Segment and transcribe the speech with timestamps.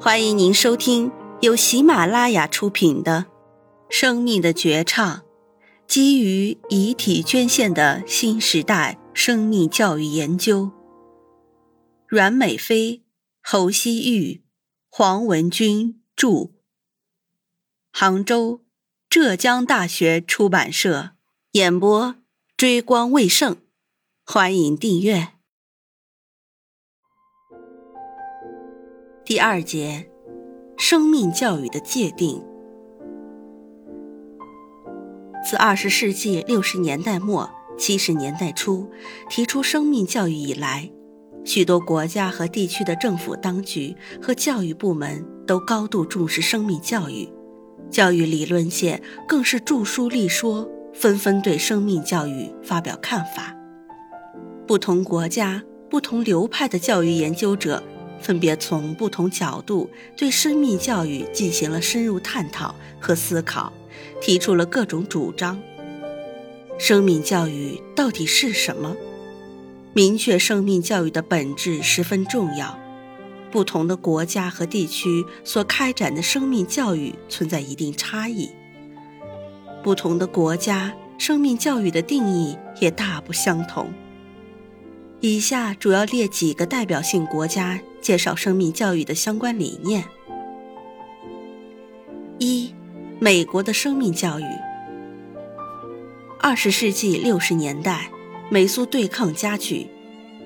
[0.00, 3.26] 欢迎您收听由喜马拉雅出品的
[3.88, 5.18] 《生命的绝唱》，
[5.86, 10.70] 基于遗体捐献的新时代生命教育研究。
[12.06, 13.02] 阮美飞、
[13.42, 14.42] 侯希玉、
[14.90, 16.50] 黄文军著，
[17.92, 18.60] 杭州
[19.08, 21.12] 浙江大学出版社
[21.52, 22.14] 演播，
[22.56, 23.56] 追光未盛。
[24.24, 25.33] 欢迎订阅。
[29.26, 30.04] 第二节，
[30.76, 32.44] 生命教育的界定。
[35.42, 38.86] 自二十世纪六十年代末七十年代初
[39.30, 40.90] 提出生命教育以来，
[41.42, 47.26] 许多国家和地区的政府当局和教育部门都高度重视生命教育，
[47.88, 53.56] 教育理论界更是著书立说，纷纷对生命教育发表看法。
[54.66, 57.82] 不同国家、不同流派的教育研究者，
[58.24, 63.70] 分别从不同角度对生命教育进行了深入探讨和思考，
[64.22, 65.60] 提出了各种主张。
[66.78, 68.96] 生命教育到底是什么？
[69.92, 72.78] 明确生命教育的本质十分重要。
[73.52, 78.50] 不同的国家和地区所开展的生命教育存在一定差异，
[79.82, 83.92] 不同的国家生命教育的定义也大不相同。
[85.20, 90.04] 以下主要列几个代表性国家介绍生命教育的相关理念：
[92.38, 92.70] 一、
[93.18, 94.44] 美国的生命教育。
[96.38, 98.10] 二十世纪六十年代，
[98.50, 99.86] 美苏对抗加剧，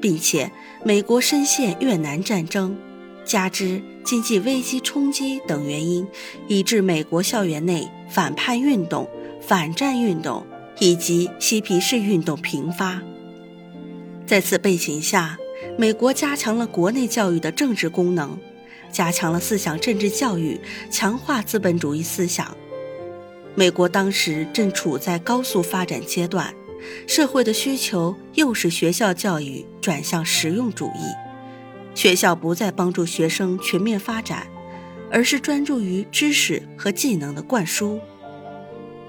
[0.00, 0.50] 并且
[0.82, 2.74] 美国深陷越南战争，
[3.22, 6.08] 加之经济危机冲击等原因，
[6.48, 9.06] 以致美国校园内反叛运动、
[9.42, 10.46] 反战运动
[10.78, 13.02] 以及嬉皮士运动频发。
[14.24, 15.36] 在此背景下，
[15.78, 18.38] 美国加强了国内教育的政治功能，
[18.90, 20.60] 加强了思想政治教育，
[20.90, 22.56] 强化资本主义思想。
[23.54, 26.54] 美国当时正处在高速发展阶段，
[27.06, 31.04] 社会的需求又使学校教育转向实用主义，
[31.94, 34.46] 学校不再帮助学生全面发展，
[35.10, 38.00] 而是专注于知识和技能的灌输。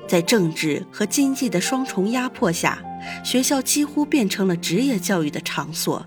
[0.05, 2.83] 在政治和经济的双重压迫下，
[3.23, 6.05] 学校几乎变成了职业教育的场所。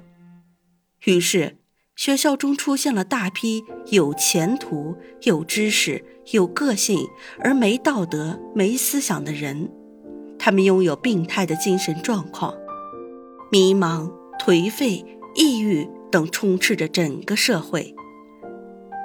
[1.06, 1.56] 于是，
[1.94, 3.62] 学校中出现了大批
[3.92, 7.06] 有前途、有知识、有个性
[7.38, 9.70] 而没道德、没思想的人。
[10.36, 12.52] 他们拥有病态的精神状况，
[13.52, 15.04] 迷茫、颓废、
[15.36, 17.94] 抑郁等充斥着整个社会。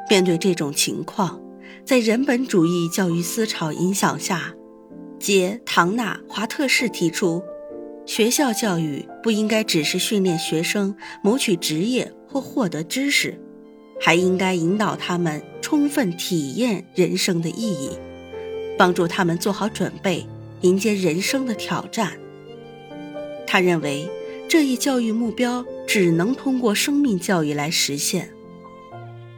[0.09, 1.39] 面对这种情况，
[1.85, 4.55] 在人本主义教育思潮影响下。
[5.19, 7.43] 杰、唐纳、华特士提出，
[8.13, 13.39] 学校教育不应该只是训练学生谋取职业或获得知识，
[14.01, 17.91] 还应该引导他们充分体验人生的意义，
[18.77, 20.27] 帮助他们做好准备
[20.59, 22.11] 迎接人生的挑战。
[23.47, 24.05] 他认为，
[24.45, 28.29] 这一教育目标只能通过生命教育来实现。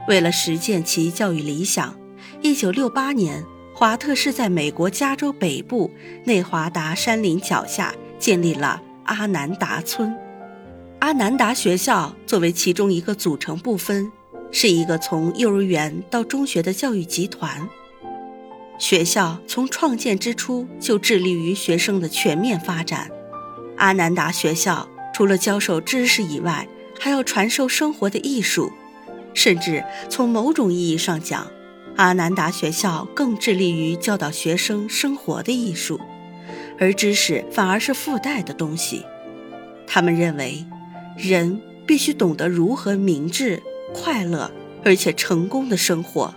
[0.07, 1.95] 为了实践其教育理想，
[2.41, 3.45] 一九六八年。
[3.75, 5.89] 华特是在美国加州北部
[6.25, 10.15] 内华达山林脚下建立了阿南达村。
[10.99, 14.09] 阿南达学校作为其中一个组成部分，
[14.49, 17.67] 是一个从幼儿园到中学的教育集团。
[18.79, 23.11] 学校从创建之初就致力于学生的全面发展。
[23.75, 26.65] 阿南达学校除了教授知识以外，
[26.97, 28.71] 还要传授生活的艺术，
[29.33, 31.45] 甚至从某种意义上讲。
[31.97, 35.99] 阿南达学校更致力于教导学生生活的艺术，
[36.79, 39.05] 而知识反而是附带的东西。
[39.85, 40.65] 他们认为，
[41.17, 43.61] 人必须懂得如何明智、
[43.93, 44.51] 快乐
[44.83, 46.33] 而且成功的生活，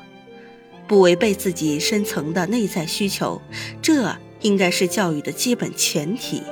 [0.87, 3.41] 不违背自己深层的内在需求，
[3.81, 6.43] 这应该是教育的基本前提。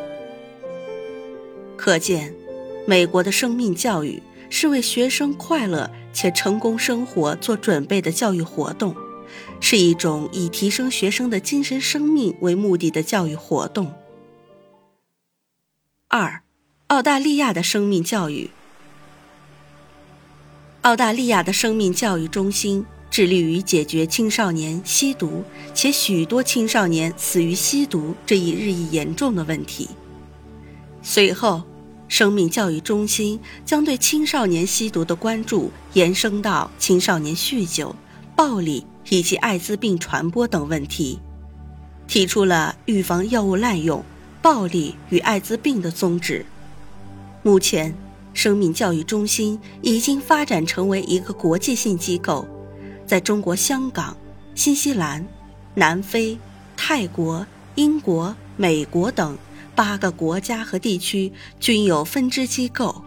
[1.76, 2.34] 可见，
[2.86, 4.22] 美国的生命教育。
[4.50, 8.94] 是为学生快乐且成功生活做准备的教育活动，
[9.66, 13.94] 是一种以提升学生的精神生命为目的的教育活动。
[16.08, 16.42] 二，
[16.88, 18.50] 澳大利亚的生命教育。
[20.82, 29.88] 澳大利亚的生命教育中心致力于解决青少年吸毒且许多青少年死于吸毒这一日益严重的问题。
[31.02, 31.62] 随后。
[32.06, 37.96] 生命教育中心将对青少年吸毒的关注延伸到青少年酗酒、
[38.36, 41.20] 暴力以及艾滋病传播等问题，
[42.08, 44.04] 提出了预防药物滥用、
[44.42, 46.44] 暴力与艾滋病的宗旨。
[47.42, 47.94] 目前，
[48.32, 52.46] 生命教育中心已经发展成为一个国际性机构，
[53.06, 54.16] 在中国香港、
[54.54, 55.24] 新西兰、
[55.74, 56.36] 南非、
[56.76, 57.46] 泰国、
[57.76, 59.38] 英国、美国等
[59.76, 63.04] 八个国家和地区均有分支机构。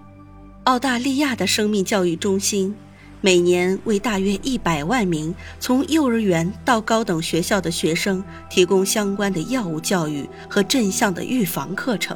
[0.63, 2.73] 澳大利亚的生命教育中心。
[3.19, 12.15] 每年为大约一百万名从幼儿园到高等学校的学生提供相关的药物教育和正向的预防课程。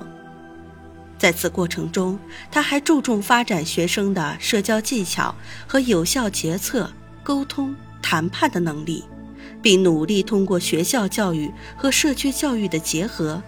[1.18, 2.18] 在此过程中，
[2.52, 5.34] 他还注重发展学生的社交技巧
[5.68, 6.92] 和有效决策、
[7.24, 9.04] 沟通、谈判的能力，
[9.62, 13.42] 并努力通过学校教育和社区教育的结合，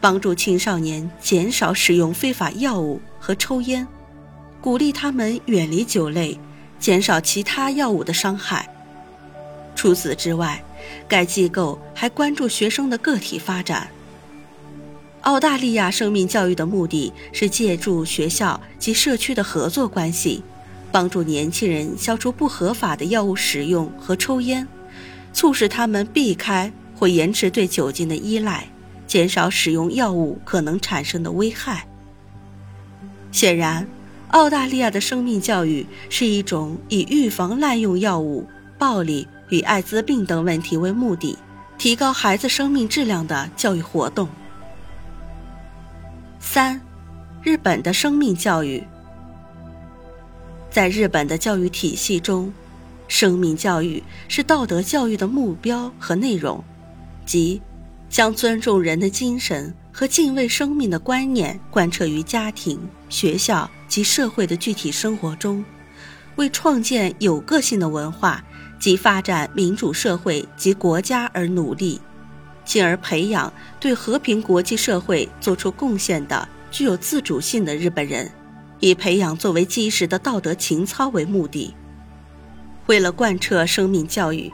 [0.00, 3.86] 帮助青少年减少使用非法药物和抽烟，
[4.60, 6.38] 鼓励他们远离酒类。
[6.82, 8.68] 减少其他药物的伤害。
[9.76, 10.60] 除此之外，
[11.06, 13.88] 该机构还关注学生的个体发展。
[15.20, 20.42] 澳大利亚生命教育的目的是借助学校及社区的合作关系，
[20.90, 24.66] 帮助年轻人消除不合法的药物使用和抽烟，
[25.32, 28.66] 促使他们避开或延迟对酒精的依赖，
[29.06, 31.86] 减少使用药物可能产生的危害。
[33.30, 33.86] 显然。
[34.32, 38.48] 澳大利亚的生命教育是一种以预防滥用药物、
[38.78, 41.36] 暴力与艾滋病等问题为目的，
[41.76, 44.26] 提高孩子生命质量的教育活动。
[46.40, 46.80] 三，
[47.42, 48.82] 日本的生命教育，
[50.70, 52.50] 在日本的教育体系中，
[53.08, 56.64] 生命教育是道德教育的目标和内容，
[57.26, 57.60] 即
[58.08, 59.74] 将尊重人的精神。
[59.94, 62.80] 和敬畏生命的观念贯彻于家庭、
[63.10, 65.62] 学校及社会的具体生活中，
[66.36, 68.42] 为创建有个性的文化
[68.80, 72.00] 及发展民主社会及国家而努力，
[72.64, 78.32] 进而培养对和平国际社会做出贡献的具有自主性的日本人，
[78.80, 81.74] 以培养作为基石的道德情操为目的。
[82.86, 84.50] 为了贯彻生命教育，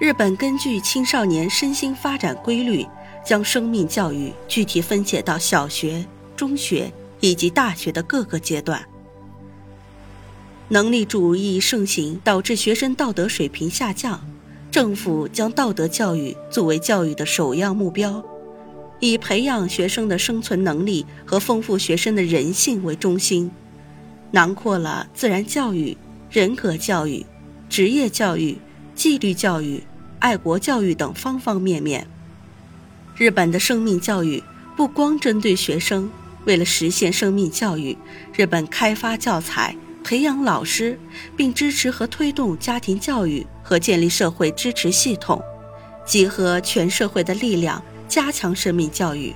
[0.00, 2.86] 日本根据青少年身心发展规律。
[3.22, 6.02] 将生命教育具体分解到小学、
[6.34, 8.84] 中学以及大学的各个阶段。
[10.68, 14.20] 能力主义盛行导致学生道德水平下降，
[14.70, 18.22] 政府将道德教育作为教育的首要目标，
[19.00, 23.50] 以培养学生的生存能力和丰富学生的人性为中心，
[24.32, 25.96] 囊括了自然教育、
[26.30, 27.24] 人格教育、
[27.70, 28.58] 职业教育、
[28.94, 29.82] 纪律教育、
[30.18, 32.06] 爱国教育等方方面面。
[33.16, 34.42] 日本的生命教育
[34.76, 36.10] 不光针对学生，
[36.44, 37.96] 为了实现生命教育，
[38.34, 40.98] 日本开发教材、培养老师，
[41.36, 45.42] 并支持和推动家庭教育和建立社会支持系统，
[46.06, 49.34] 集合全社会的力量，加强生命教育。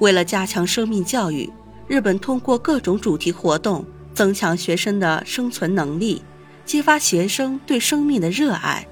[0.00, 1.48] 为了加强生命教育，
[1.86, 3.84] 日本通过各种主题活动，
[4.14, 6.22] 增强学生的生存能力，
[6.64, 8.86] 激发学生对生命的热爱。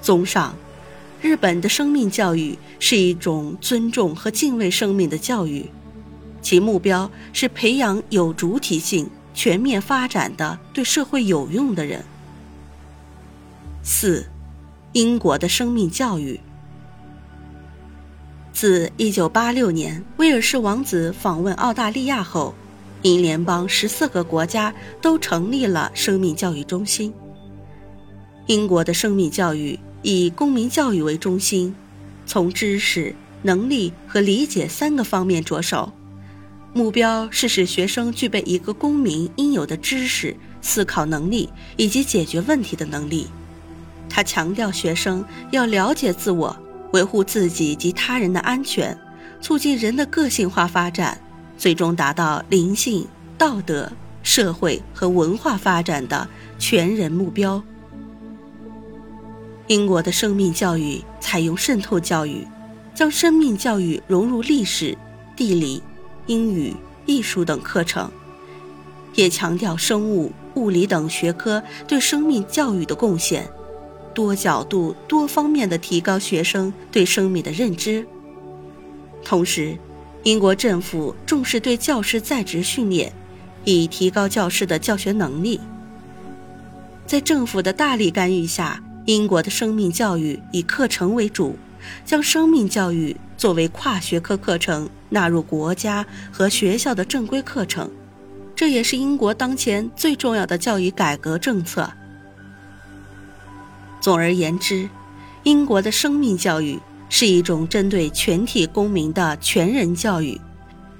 [0.00, 0.54] 综上。
[1.22, 5.64] 日本的生命教育是一种尊重和敬畏生命的教育，
[6.42, 12.04] 其目标是培养有主体性、全面发展的对社会有用的人。
[13.84, 14.26] 四，
[14.94, 16.40] 英国的生命教育。
[18.52, 22.52] 自1986年威尔士王子访问澳大利亚后，
[23.02, 27.14] 英联邦十四个国家都成立了生命教育中心。
[28.46, 29.78] 英国的生命教育。
[30.02, 31.74] 以公民教育为中心，
[32.26, 35.92] 从知识、能力和理解三个方面着手，
[36.72, 43.26] 目标是使学生具备一个公民应有的知识、思考能力以及解决问题的能力。
[44.08, 46.56] 他强调学生要了解自我，
[46.92, 48.98] 维护自己及他人的安全，
[49.40, 51.18] 促进人的个性化发展，
[51.56, 53.06] 最终达到灵性、
[53.38, 53.90] 道德、
[54.22, 56.28] 社会和文化发展的
[56.58, 57.62] 全人目标。
[59.72, 62.46] 英国的生命教育采用渗透教育，
[62.94, 64.94] 将生命教育融入历史、
[65.34, 65.82] 地理、
[66.26, 66.74] 英语、
[67.06, 68.10] 艺术等课程，
[69.14, 73.48] 也强调生物、物理等学科对生命教育的贡献，
[74.12, 78.06] 多角度、多方面的提高学生对生命的认知。
[79.24, 79.78] 同时，
[80.22, 83.10] 英国政府重视对教师在职训练，
[83.64, 85.58] 以提高教师的教学能力。
[87.06, 88.84] 在政府的大力干预下。
[89.04, 91.56] 英国的生命教育以课程为主，
[92.04, 97.90] 将生命教育作为跨学科课程纳入国家和学校的正规课程，
[98.54, 101.92] 这也是英国当前最重要的教育改革政策。
[104.00, 104.88] 总而言之，
[105.42, 106.78] 英国的生命教育
[107.08, 110.40] 是一种针对全体公民的全人教育，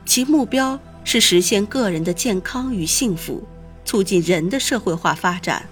[0.04, 3.46] 其目标是实现个人的健康与幸福，
[3.84, 5.64] 促进人的社会化发展。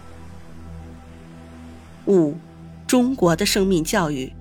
[2.11, 2.37] 五、
[2.89, 4.33] 中国的生命教育。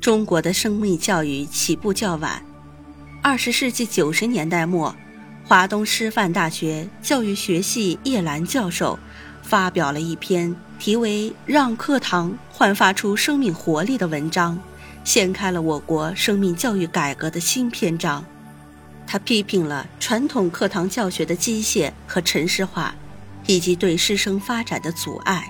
[0.00, 2.40] 中国的生命教育起步较晚，
[3.20, 4.94] 二十世纪九十年代末，
[5.44, 8.96] 华东师范大学教育学系叶澜教授
[9.42, 14.56] 发表了一篇题为《让课堂焕发出生命活力》的文章，
[15.02, 18.24] 掀开了我国生命教育改革的新篇章。
[19.04, 22.94] 他批评了传统课堂教学的机械和程式化，
[23.46, 25.44] 以及对师生发展的阻碍。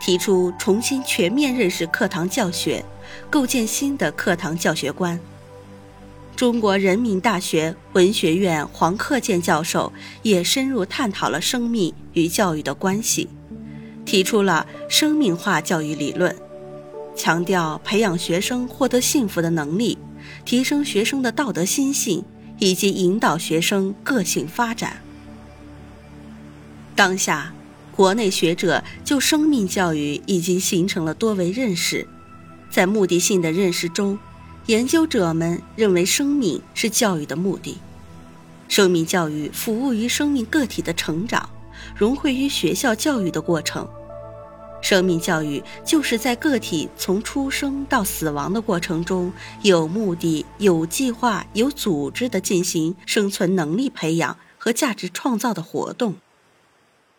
[0.00, 2.84] 提出重新全面认识课堂教学，
[3.28, 5.18] 构建新的课堂教学观。
[6.36, 13.28] 中国人民大学文学院黄克建教授也深入探讨了生命与教育的关系，
[14.04, 16.34] 提出了生命化教育理论，
[17.16, 19.98] 强调培养学生获得幸福的能力，
[20.44, 22.24] 提升学生的道德心性，
[22.60, 24.98] 以及引导学生个性发展。
[26.94, 27.52] 当下。
[27.98, 32.06] 国内学者就生命教育已经形成了多维认识，
[32.70, 34.16] 在目的性的认识中，
[34.66, 37.78] 研究者们认为生命是教育的目的，
[38.68, 41.50] 生命教育服务于生命个体的成长，
[41.96, 43.88] 融汇于学校教育的过程。
[44.80, 56.14] 生命教育就是在个体从出生到死亡的过程中，有目的、有计划、有组织地进行生存能力培养和价值创造的活动。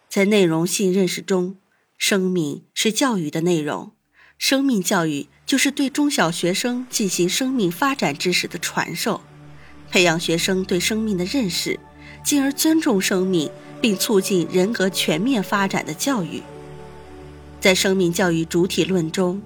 [0.09, 1.57] 在内容性认识中，
[1.95, 3.91] 生命是教育的内容。
[4.39, 9.21] 生命教育就是对中小学生进行生命发展知识的传授，
[9.91, 11.79] 培养学生对生命的认识，
[12.23, 16.41] 进而尊重生命，并促进人格全面发展的教育。
[17.59, 19.39] 在生命教育主体论中，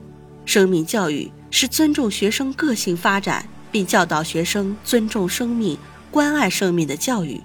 [0.46, 5.78] 生命教育是尊重学生个性发展，并教导学生尊重生命、
[6.10, 7.42] 关爱生命的教育。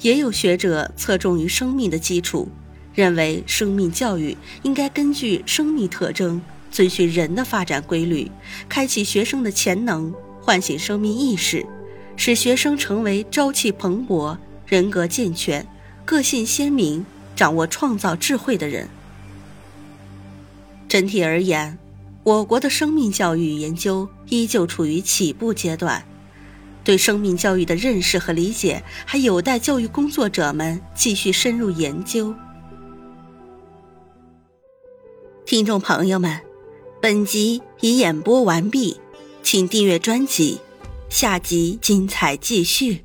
[0.00, 2.48] 也有学者侧重于生命的基础，
[2.94, 8.30] 认为生命教育应该根据生命特征，遵循人的发展规律，
[8.68, 11.64] 开启学生的潜能，唤醒生命意识，
[12.16, 14.36] 使学生成为朝气蓬勃、
[14.66, 15.66] 人格健全、
[16.04, 18.88] 个性鲜明、掌握创造智慧的人。
[20.88, 21.78] 整体而言，
[22.22, 26.04] 我国的生命教育研究依旧处于起步阶段。
[26.84, 32.34] 对生命教育的认识和理解，还有待教育工作者们继续深入研究。
[35.46, 36.40] 听众朋友们，
[37.00, 39.00] 本集已演播完毕，
[39.42, 40.60] 请订阅专辑，
[41.08, 43.04] 下集精彩继续。